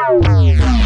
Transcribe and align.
Yeah. 0.00 0.77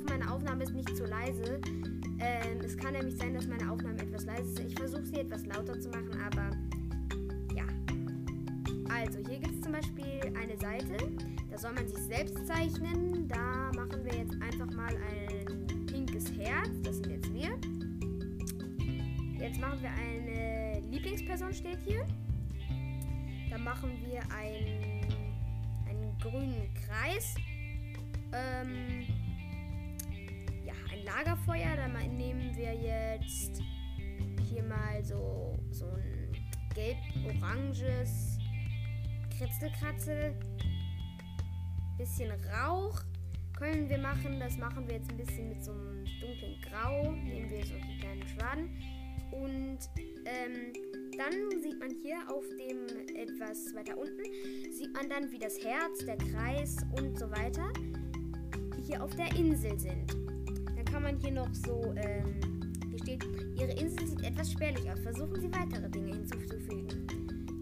Hoffe, 0.00 0.18
meine 0.18 0.30
Aufnahme 0.32 0.64
ist 0.64 0.74
nicht 0.74 0.96
zu 0.96 1.04
leise. 1.04 1.60
Ähm, 2.20 2.60
es 2.64 2.76
kann 2.76 2.92
nämlich 2.92 3.16
sein, 3.16 3.34
dass 3.34 3.46
meine 3.46 3.70
Aufnahme 3.70 3.98
etwas 3.98 4.24
leise 4.24 4.42
ist. 4.42 4.60
Ich 4.60 4.74
versuche 4.74 5.04
sie 5.04 5.16
etwas 5.16 5.46
lauter 5.46 5.78
zu 5.80 5.88
machen, 5.90 6.10
aber 6.20 6.50
ja. 7.54 7.64
Also, 8.92 9.18
hier 9.28 9.38
gibt 9.38 9.54
es 9.54 9.60
zum 9.60 9.72
Beispiel 9.72 10.20
eine 10.40 10.56
Seite, 10.58 10.96
da 11.50 11.58
soll 11.58 11.72
man 11.72 11.88
sich 11.88 11.98
selbst 11.98 12.46
zeichnen. 12.46 13.28
Da 13.28 13.70
machen 13.74 14.04
wir 14.04 14.14
jetzt 14.14 14.34
einfach 14.40 14.70
mal 14.74 14.94
ein 14.94 15.86
pinkes 15.86 16.32
Herz. 16.38 16.70
Das 16.82 16.96
sind 16.96 17.10
jetzt 17.10 17.32
wir. 17.32 17.50
Jetzt 19.38 19.60
machen 19.60 19.80
wir 19.80 19.90
eine 19.90 20.80
Lieblingsperson, 20.90 21.54
steht 21.54 21.78
hier. 21.84 22.06
Dann 23.50 23.64
machen 23.64 23.90
wir 24.04 24.20
einen, 24.36 25.06
einen 25.88 26.18
grünen 26.20 26.72
Kreis. 26.74 27.34
Ähm, 28.32 29.09
Lagerfeuer. 31.10 31.76
Dann 31.76 31.92
nehmen 32.16 32.54
wir 32.56 32.74
jetzt 32.74 33.62
hier 34.48 34.62
mal 34.62 35.02
so, 35.02 35.58
so 35.70 35.86
ein 35.86 36.36
gelb-oranges 36.74 38.38
Kritzelkratzel. 39.36 40.34
Bisschen 41.98 42.30
Rauch 42.52 43.02
können 43.58 43.88
wir 43.88 43.98
machen. 43.98 44.40
Das 44.40 44.56
machen 44.56 44.86
wir 44.88 44.96
jetzt 44.96 45.10
ein 45.10 45.16
bisschen 45.16 45.48
mit 45.48 45.64
so 45.64 45.72
einem 45.72 46.04
dunklen 46.20 46.60
Grau. 46.62 47.12
Nehmen 47.12 47.50
wir 47.50 47.64
so 47.64 47.74
die 47.74 47.98
kleinen 47.98 48.26
Schwaden. 48.28 48.70
Und 49.32 49.78
ähm, 50.24 50.72
dann 51.16 51.60
sieht 51.60 51.78
man 51.78 51.90
hier 52.02 52.18
auf 52.28 52.44
dem 52.58 53.14
etwas 53.14 53.74
weiter 53.76 53.96
unten, 53.96 54.22
sieht 54.72 54.92
man 54.92 55.08
dann, 55.08 55.30
wie 55.30 55.38
das 55.38 55.62
Herz, 55.62 56.04
der 56.04 56.16
Kreis 56.16 56.76
und 56.98 57.16
so 57.16 57.30
weiter 57.30 57.72
hier 58.86 59.02
auf 59.02 59.14
der 59.14 59.32
Insel 59.36 59.78
sind. 59.78 60.29
Kann 60.90 61.02
man 61.04 61.16
hier 61.18 61.32
noch 61.32 61.52
so, 61.54 61.94
ähm, 61.96 62.40
hier 62.90 62.98
steht, 62.98 63.24
Ihre 63.54 63.72
Insel 63.72 64.06
sieht 64.08 64.24
etwas 64.24 64.50
spärlich 64.50 64.90
aus. 64.90 64.98
Versuchen 65.00 65.40
Sie 65.40 65.50
weitere 65.52 65.88
Dinge 65.88 66.14
hinzuzufügen. 66.14 67.06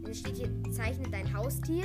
Dann 0.03 0.15
steht 0.15 0.37
hier, 0.37 0.51
zeichne 0.73 1.09
dein 1.11 1.31
Haustier. 1.33 1.85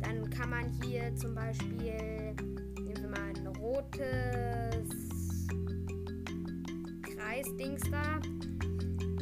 Dann 0.00 0.30
kann 0.30 0.50
man 0.50 0.72
hier 0.82 1.14
zum 1.16 1.34
Beispiel, 1.34 2.34
nehmen 2.76 3.02
wir 3.02 3.08
mal 3.10 3.32
ein 3.36 3.46
rotes 3.58 4.88
Kreisdings 7.02 7.82
da. 7.90 8.20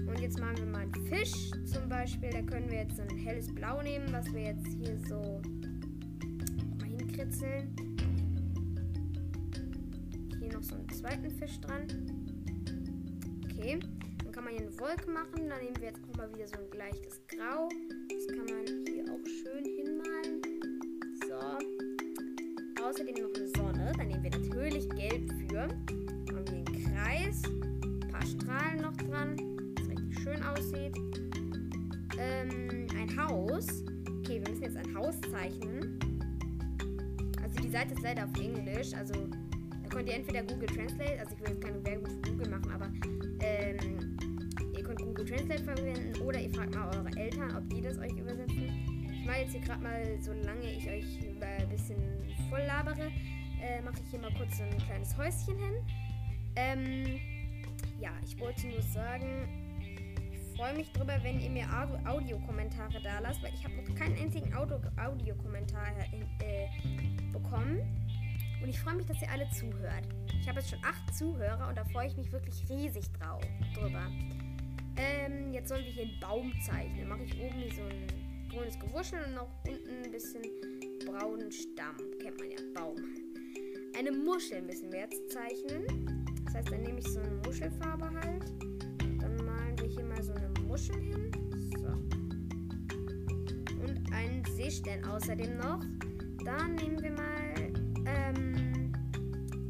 Und 0.06 0.20
jetzt 0.20 0.38
machen 0.38 0.56
wir 0.58 0.66
mal 0.66 0.82
einen 0.82 1.06
Fisch 1.06 1.50
zum 1.66 1.88
Beispiel. 1.88 2.30
Da 2.30 2.42
können 2.42 2.70
wir 2.70 2.78
jetzt 2.78 3.00
ein 3.00 3.16
helles 3.16 3.52
Blau 3.52 3.82
nehmen, 3.82 4.06
was 4.12 4.32
wir 4.32 4.42
jetzt 4.42 4.66
hier 4.66 4.96
so 5.08 5.40
mal 6.78 6.88
hinkritzeln. 6.88 7.89
Noch 10.60 10.68
so 10.68 10.74
einen 10.74 10.88
zweiten 10.90 11.30
Fisch 11.30 11.58
dran. 11.60 11.86
Okay. 13.44 13.80
Dann 14.22 14.32
kann 14.32 14.44
man 14.44 14.52
hier 14.52 14.66
eine 14.66 14.78
Wolke 14.78 15.10
machen. 15.10 15.48
Dann 15.48 15.58
nehmen 15.62 15.76
wir 15.78 15.88
jetzt 15.88 16.00
auch 16.12 16.16
mal 16.18 16.28
wieder 16.34 16.46
so 16.48 16.58
ein 16.58 16.70
gleiches 16.70 17.20
Grau. 17.28 17.68
Das 18.08 18.26
kann 18.28 18.44
man 18.44 18.66
hier 18.86 19.04
auch 19.04 19.24
schön 19.24 19.64
hinmalen. 19.64 20.42
So. 21.26 22.84
Außerdem 22.84 23.14
noch 23.22 23.34
eine 23.34 23.48
Sonne. 23.56 23.92
Dann 23.96 24.08
nehmen 24.08 24.22
wir 24.22 24.30
natürlich 24.38 24.88
Gelb 24.90 25.32
für. 25.48 25.66
Dann 26.26 26.36
haben 26.36 26.46
wir 26.46 26.56
einen 26.56 26.94
Kreis. 26.94 27.42
Ein 27.46 28.10
paar 28.10 28.26
Strahlen 28.26 28.82
noch 28.82 28.96
dran 28.96 29.36
schön 30.22 30.42
aussieht. 30.42 30.94
Ähm, 32.18 32.86
ein 32.98 33.16
Haus. 33.16 33.66
Okay, 34.18 34.42
wir 34.42 34.50
müssen 34.50 34.64
jetzt 34.64 34.76
ein 34.76 34.94
Haus 34.94 35.18
zeichnen. 35.22 35.98
Also 37.42 37.62
die 37.62 37.70
Seite 37.70 37.94
ist 37.94 38.02
leider 38.02 38.24
auf 38.24 38.38
Englisch. 38.38 38.92
Also 38.92 39.14
könnt 39.90 40.08
ihr 40.08 40.14
entweder 40.14 40.42
Google 40.42 40.68
Translate, 40.68 41.20
also 41.20 41.34
ich 41.34 41.40
will 41.40 41.48
jetzt 41.50 41.62
keine 41.62 41.84
Werbung 41.84 42.06
für 42.06 42.30
Google 42.30 42.48
machen, 42.48 42.70
aber 42.70 42.90
ähm, 43.40 44.16
ihr 44.76 44.82
könnt 44.82 45.00
Google 45.00 45.24
Translate 45.24 45.64
verwenden 45.64 46.20
oder 46.22 46.40
ihr 46.40 46.50
fragt 46.50 46.74
mal 46.74 46.88
eure 46.96 47.10
Eltern, 47.18 47.56
ob 47.56 47.68
die 47.68 47.80
das 47.80 47.98
euch 47.98 48.12
übersetzen. 48.12 49.10
Ich 49.12 49.26
mache 49.26 49.40
jetzt 49.40 49.52
hier 49.52 49.60
gerade 49.60 49.82
mal, 49.82 50.18
solange 50.20 50.72
ich 50.72 50.88
euch 50.88 51.18
ein 51.40 51.68
bisschen 51.68 51.98
voll 52.48 52.62
labere, 52.66 53.10
äh, 53.62 53.82
mache 53.82 53.96
ich 54.04 54.10
hier 54.10 54.20
mal 54.20 54.32
kurz 54.34 54.56
so 54.56 54.62
ein 54.62 54.78
kleines 54.78 55.16
Häuschen 55.16 55.58
hin. 55.58 55.74
Ähm, 56.56 57.20
ja, 58.00 58.10
ich 58.24 58.38
wollte 58.40 58.66
nur 58.68 58.82
sagen, 58.82 59.48
freue 60.56 60.74
mich 60.74 60.92
drüber, 60.92 61.18
wenn 61.22 61.40
ihr 61.40 61.50
mir 61.50 61.66
Audiokommentare 62.04 63.00
da 63.02 63.18
lasst, 63.20 63.42
weil 63.42 63.52
ich 63.54 63.64
habe 63.64 63.74
noch 63.76 63.94
keinen 63.94 64.16
einzigen 64.18 64.52
Audiokommentar 64.54 65.88
äh, 66.40 66.66
bekommen. 67.32 67.80
Und 68.62 68.68
ich 68.68 68.78
freue 68.78 68.94
mich, 68.94 69.06
dass 69.06 69.20
ihr 69.22 69.30
alle 69.30 69.48
zuhört. 69.50 70.08
Ich 70.40 70.48
habe 70.48 70.60
jetzt 70.60 70.70
schon 70.70 70.84
acht 70.84 71.14
Zuhörer 71.14 71.68
und 71.68 71.76
da 71.76 71.84
freue 71.84 72.06
ich 72.06 72.16
mich 72.16 72.30
wirklich 72.32 72.68
riesig 72.68 73.10
drauf, 73.12 73.42
drüber. 73.74 74.06
Ähm, 74.96 75.52
jetzt 75.52 75.68
sollen 75.68 75.84
wir 75.84 75.92
hier 75.92 76.04
einen 76.04 76.20
Baum 76.20 76.52
zeichnen. 76.62 77.08
Mache 77.08 77.24
ich 77.24 77.34
oben 77.40 77.54
hier 77.58 77.72
so 77.72 77.82
ein 77.82 78.06
grünes 78.50 78.78
Gewuschel 78.78 79.24
und 79.24 79.34
noch 79.34 79.48
unten 79.66 80.04
ein 80.04 80.10
bisschen 80.10 80.42
braunen 81.06 81.50
Stamm. 81.50 81.96
Kennt 82.20 82.38
man 82.38 82.50
ja, 82.50 82.58
Baum. 82.74 82.96
Eine 83.98 84.12
Muschel 84.12 84.62
müssen 84.62 84.92
wir 84.92 85.00
jetzt 85.00 85.30
zeichnen. 85.30 86.36
Das 86.44 86.54
heißt, 86.54 86.70
dann 86.70 86.82
nehme 86.82 86.98
ich 86.98 87.06
so 87.06 87.20
eine 87.20 87.36
Muschelfarbe 87.46 88.10
halt. 88.10 88.44
Dann 89.20 89.36
malen 89.44 89.78
wir 89.78 89.88
hier 89.88 90.04
mal 90.04 90.22
so 90.22 90.34
eine 90.34 90.48
Muschel 90.66 91.00
hin. 91.00 91.30
So. 91.78 91.88
Und 93.82 94.12
einen 94.12 94.44
Seestern 94.44 95.04
außerdem 95.04 95.56
noch. 95.58 95.80
Dann 96.44 96.74
nehmen 96.74 97.02
wir 97.02 97.12
mal 97.12 97.39
ähm, 98.10 98.92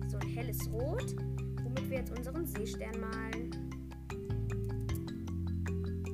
so 0.08 0.18
ein 0.18 0.28
helles 0.28 0.70
Rot, 0.72 1.14
womit 1.62 1.90
wir 1.90 1.98
jetzt 1.98 2.16
unseren 2.16 2.46
Seestern 2.46 3.00
malen. 3.00 3.50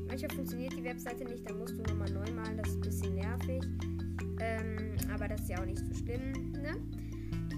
Manchmal 0.06 0.30
funktioniert 0.30 0.72
die 0.72 0.84
Webseite 0.84 1.24
nicht, 1.24 1.48
dann 1.48 1.58
musst 1.58 1.78
du 1.78 1.82
nochmal 1.82 2.10
neu 2.10 2.30
malen, 2.32 2.56
das 2.56 2.68
ist 2.68 2.76
ein 2.76 2.80
bisschen 2.80 3.14
nervig. 3.14 3.62
Ähm, 4.40 4.96
aber 5.12 5.28
das 5.28 5.42
ist 5.42 5.50
ja 5.50 5.60
auch 5.60 5.66
nicht 5.66 5.78
so 5.78 5.94
schlimm, 5.94 6.52
ne? 6.52 6.76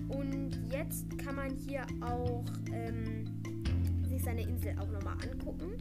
Und 0.09 0.59
jetzt 0.73 1.19
kann 1.19 1.37
man 1.37 1.55
hier 1.55 1.87
auch 2.01 2.45
ähm, 2.73 3.25
sich 4.09 4.23
seine 4.23 4.43
Insel 4.43 4.75
auch 4.79 4.91
nochmal 4.91 5.17
angucken. 5.31 5.73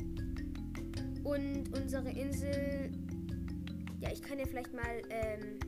Und 1.23 1.77
unsere 1.77 2.09
Insel, 2.09 2.91
ja, 3.99 4.11
ich 4.11 4.21
kann 4.21 4.39
ja 4.39 4.45
vielleicht 4.45 4.73
mal, 4.73 5.01
ähm, 5.09 5.59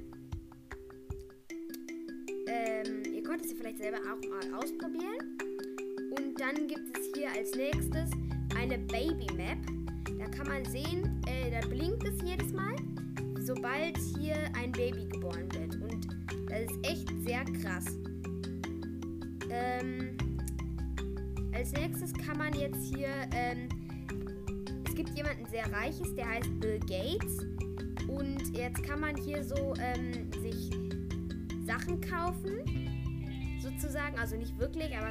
ähm, 2.47 2.98
könnt 3.29 3.45
es 3.45 3.51
ja 3.51 3.57
vielleicht 3.57 3.77
selber 3.77 3.99
auch 3.99 4.27
mal 4.27 4.55
ausprobieren. 4.55 5.37
Und 6.17 6.41
dann 6.41 6.67
gibt 6.67 6.97
es 6.97 7.11
hier 7.13 7.31
als 7.31 7.53
nächstes 7.53 8.09
eine 8.57 8.79
Baby 8.79 9.27
Map. 9.35 9.59
Da 10.17 10.25
kann 10.35 10.47
man 10.47 10.65
sehen, 10.65 11.21
äh, 11.27 11.51
da 11.51 11.59
blinkt 11.67 12.03
es 12.07 12.19
jedes 12.23 12.51
Mal, 12.53 12.75
sobald 13.39 13.99
hier 14.17 14.35
ein 14.59 14.71
Baby 14.71 15.05
geboren 15.05 15.47
wird. 15.53 15.75
Und 15.75 16.07
das 16.49 16.61
ist 16.71 16.87
echt 16.87 17.07
sehr 17.23 17.45
krass. 17.61 17.85
Ähm, 19.51 20.17
als 21.53 21.71
nächstes 21.73 22.11
kann 22.13 22.39
man 22.39 22.51
jetzt 22.53 22.83
hier, 22.91 23.09
ähm, 23.35 23.69
es 24.87 24.95
gibt 24.95 25.15
jemanden 25.15 25.45
sehr 25.51 25.71
reiches, 25.71 26.15
der 26.15 26.27
heißt 26.27 26.59
Bill 26.59 26.79
Gates. 26.79 27.45
Und 28.07 28.57
jetzt 28.57 28.81
kann 28.81 29.01
man 29.01 29.15
hier 29.17 29.43
so 29.43 29.75
ähm, 29.79 30.31
sich 30.41 30.71
Sachen 31.67 32.01
kaufen, 32.01 32.78
sozusagen, 33.79 34.17
also 34.19 34.35
nicht 34.35 34.57
wirklich, 34.57 34.95
aber 34.95 35.07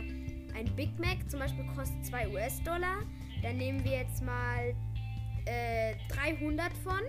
ein 0.54 0.66
Big 0.76 0.98
Mac 0.98 1.18
zum 1.28 1.40
Beispiel 1.40 1.64
kostet 1.74 2.04
2 2.04 2.28
US-Dollar. 2.28 3.02
Dann 3.42 3.56
nehmen 3.56 3.82
wir 3.84 3.92
jetzt 3.92 4.22
mal 4.22 4.74
äh, 5.46 5.94
300 6.08 6.76
von. 6.78 7.00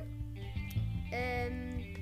Ähm, 1.12 1.96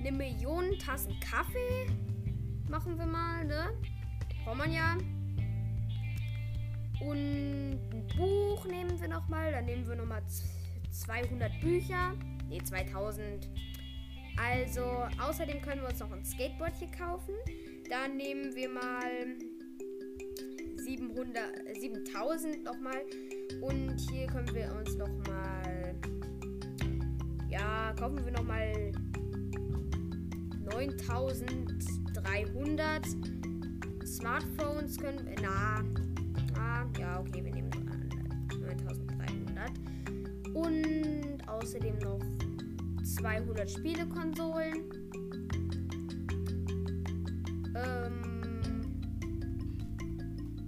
eine 0.00 0.12
Million 0.12 0.78
Tassen 0.78 1.18
Kaffee 1.20 1.86
machen 2.68 2.98
wir 2.98 3.06
mal, 3.06 3.44
ne? 3.44 3.70
Braucht 4.44 4.58
man 4.58 4.72
ja. 4.72 4.96
Und 7.00 7.16
ein 7.16 8.06
Buch 8.16 8.66
nehmen 8.66 9.00
wir 9.00 9.08
nochmal. 9.08 9.52
Dann 9.52 9.64
nehmen 9.64 9.86
wir 9.88 9.96
nochmal 9.96 10.22
200 10.90 11.60
Bücher. 11.60 12.12
Ne, 12.48 12.62
2000. 12.62 13.48
Also, 14.36 15.06
außerdem 15.20 15.60
können 15.60 15.82
wir 15.82 15.88
uns 15.88 15.98
noch 16.00 16.10
ein 16.12 16.24
Skateboard 16.24 16.74
hier 16.78 16.90
kaufen. 16.90 17.34
Dann 17.88 18.16
nehmen 18.16 18.52
wir 18.54 18.68
mal 18.68 19.36
700, 20.76 21.66
äh, 21.66 21.74
7000 21.78 22.64
nochmal. 22.64 23.02
Und 23.60 23.96
hier 24.10 24.26
können 24.26 24.52
wir 24.54 24.74
uns 24.74 24.96
nochmal. 24.96 25.94
Ja, 27.48 27.94
kaufen 27.98 28.24
wir 28.24 28.32
nochmal 28.32 28.92
9300 30.64 33.06
Smartphones 34.06 34.96
können. 34.96 35.26
wir. 35.26 35.34
Na, 35.42 35.84
ah, 36.58 36.86
ja, 36.98 37.20
okay, 37.20 37.44
wir 37.44 37.52
nehmen 37.52 37.68
9300. 38.60 39.70
Und 40.54 41.46
außerdem 41.46 41.98
noch 41.98 42.20
200 43.22 43.70
Spielekonsolen. 43.70 44.82
Ähm, 47.76 48.80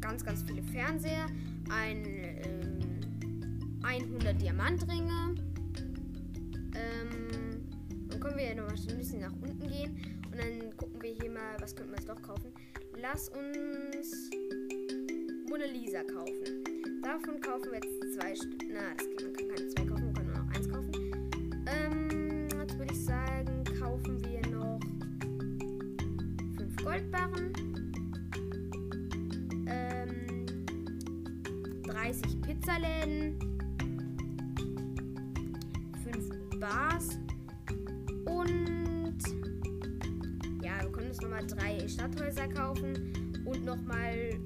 ganz, 0.00 0.24
ganz 0.24 0.44
viele 0.44 0.62
Fernseher. 0.62 1.26
Ein, 1.68 2.04
ähm, 2.06 2.78
100 3.82 4.40
Diamantringe. 4.40 5.34
Ähm, 6.76 7.66
dann 8.08 8.20
können 8.20 8.36
wir 8.36 8.44
ja 8.44 8.54
noch 8.54 8.68
ein 8.68 8.98
bisschen 8.98 9.20
nach 9.22 9.32
unten 9.32 9.66
gehen. 9.66 9.96
Und 10.30 10.38
dann 10.38 10.76
gucken 10.76 11.02
wir 11.02 11.10
hier 11.10 11.30
mal, 11.32 11.56
was 11.58 11.74
könnten 11.74 11.90
wir 11.90 11.98
jetzt 11.98 12.08
doch 12.08 12.22
kaufen. 12.22 12.52
Lass 13.02 13.30
uns 13.30 14.30
Mona 15.48 15.64
Lisa 15.64 16.04
kaufen. 16.04 16.62
Davon 17.02 17.40
kaufen 17.40 17.72
wir 17.72 17.80
jetzt 17.82 18.14
zwei 18.14 18.32
Stück. 18.36 18.62
Na, 18.72 18.94
das 18.96 19.08
geht, 19.08 19.24
man 19.24 19.32
kann 19.32 19.48
keine 19.48 19.68
zwei 19.70 19.84
kaufen, 19.86 20.03
Goldbarren. 26.94 27.52
Ähm, 29.67 30.46
30 31.82 32.41
Pizzaläden. 32.41 33.37
Fünf 36.05 36.61
Bars. 36.61 37.19
Und 38.26 39.19
ja, 40.62 40.82
wir 40.82 40.93
können 40.93 41.08
uns 41.08 41.20
nochmal 41.20 41.44
drei 41.44 41.88
Stadthäuser 41.88 42.46
kaufen 42.46 43.43
und 43.44 43.64
nochmal 43.64 44.38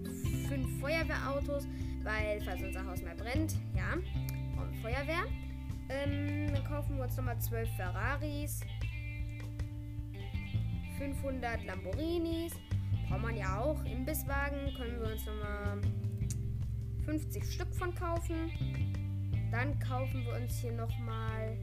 fünf 0.48 0.80
Feuerwehrautos, 0.80 1.68
weil 2.02 2.40
falls 2.46 2.62
unser 2.62 2.82
Haus 2.86 3.02
mal 3.02 3.14
brennt, 3.14 3.56
ja, 3.76 3.94
wir 4.54 4.72
Feuerwehr. 4.80 5.26
Ähm, 5.90 6.50
dann 6.54 6.64
kaufen 6.64 6.96
wir 6.96 7.04
uns 7.04 7.16
nochmal 7.18 7.38
zwölf 7.40 7.68
Ferraris, 7.76 8.60
500 10.98 11.64
Lamborghinis, 11.64 12.52
braucht 13.08 13.22
man 13.22 13.36
ja 13.36 13.60
auch. 13.60 13.82
Imbisswagen 13.84 14.74
können 14.76 15.00
wir 15.00 15.12
uns 15.12 15.24
nochmal 15.24 15.80
50 17.06 17.44
Stück 17.44 17.74
von 17.74 17.94
kaufen. 17.94 18.50
Dann 19.50 19.78
kaufen 19.78 20.24
wir 20.26 20.34
uns 20.34 20.58
hier 20.58 20.72
nochmal 20.72 21.56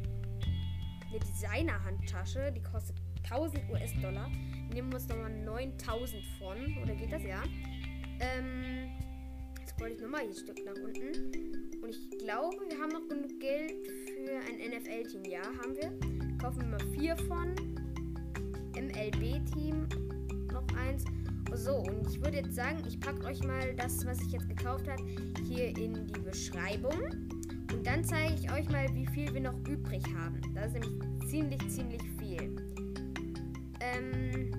eine 1.10 1.20
Designer-Handtasche, 1.20 2.52
die 2.52 2.64
kostet 2.64 2.96
1000 3.30 3.70
US-Dollar. 3.70 4.30
Nehmen 4.74 4.90
wir 4.90 4.96
uns 4.96 5.08
nochmal 5.08 5.32
9000 5.32 6.24
von, 6.40 6.58
oder 6.82 6.96
geht 6.96 7.12
das? 7.12 7.24
Ja. 7.24 7.44
Ähm, 8.20 8.90
jetzt 9.60 9.80
wollte 9.80 9.96
ich 9.96 10.02
nochmal 10.02 10.22
ein 10.22 10.34
Stück 10.34 10.58
nach 10.66 10.82
unten. 10.82 11.84
Und 11.84 11.90
ich 11.90 12.10
glaube, 12.20 12.58
wir 12.70 12.80
haben 12.80 12.90
noch 12.90 13.08
genug 13.08 13.40
Geld 13.40 13.74
für 13.86 14.38
ein 14.48 14.72
NFL-Team. 14.72 15.26
Ja, 15.26 15.44
haben 15.44 15.76
wir. 15.76 16.38
Kaufen 16.40 16.62
wir 16.62 16.78
mal 16.78 16.98
vier 16.98 17.16
von. 17.18 17.75
MLB-Team 18.96 19.88
noch 20.52 20.66
eins. 20.78 21.04
So, 21.54 21.78
und 21.78 22.08
ich 22.10 22.22
würde 22.22 22.38
jetzt 22.38 22.56
sagen, 22.56 22.78
ich 22.88 23.00
packe 23.00 23.26
euch 23.26 23.44
mal 23.44 23.74
das, 23.76 24.06
was 24.06 24.22
ich 24.22 24.32
jetzt 24.32 24.50
gekauft 24.50 24.88
habe, 24.90 25.04
hier 25.48 25.68
in 25.78 26.08
die 26.08 26.20
Beschreibung. 26.20 27.00
Und 27.72 27.86
dann 27.86 28.04
zeige 28.04 28.34
ich 28.34 28.52
euch 28.52 28.70
mal, 28.70 28.88
wie 28.94 29.06
viel 29.08 29.34
wir 29.34 29.42
noch 29.42 29.58
übrig 29.68 30.04
haben. 30.18 30.42
Das 30.54 30.74
ist 30.74 30.74
nämlich 30.74 31.30
ziemlich, 31.30 31.70
ziemlich 31.70 32.02
viel. 32.18 32.56
Ähm, 33.80 34.52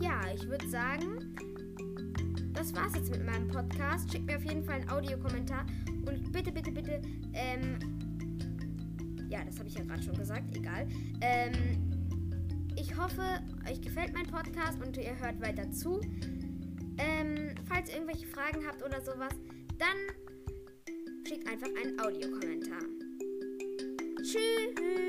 ja, 0.00 0.20
ich 0.34 0.48
würde 0.48 0.68
sagen, 0.68 1.34
das 2.54 2.74
war's 2.74 2.94
jetzt 2.94 3.10
mit 3.10 3.24
meinem 3.24 3.48
Podcast. 3.48 4.10
Schickt 4.10 4.26
mir 4.26 4.36
auf 4.36 4.44
jeden 4.44 4.64
Fall 4.64 4.80
einen 4.80 4.90
Audiokommentar. 4.90 5.64
Und 6.06 6.32
bitte, 6.32 6.50
bitte, 6.50 6.70
bitte, 6.72 7.02
ähm, 7.34 7.78
ja, 9.28 9.44
das 9.44 9.58
habe 9.58 9.68
ich 9.68 9.74
ja 9.74 9.84
gerade 9.84 10.02
schon 10.02 10.16
gesagt, 10.16 10.56
egal. 10.56 10.86
Ähm, 11.20 11.97
ich 12.88 12.96
hoffe, 12.96 13.22
euch 13.68 13.80
gefällt 13.80 14.14
mein 14.14 14.26
Podcast 14.26 14.80
und 14.80 14.96
ihr 14.96 15.18
hört 15.18 15.40
weiter 15.40 15.70
zu. 15.70 16.00
Ähm, 16.98 17.54
falls 17.68 17.90
ihr 17.90 17.96
irgendwelche 17.96 18.26
Fragen 18.26 18.66
habt 18.66 18.82
oder 18.82 19.00
sowas, 19.00 19.34
dann 19.78 21.26
schickt 21.26 21.46
einfach 21.46 21.68
einen 21.68 22.00
Audiokommentar. 22.00 22.82
Tschüss. 24.22 25.07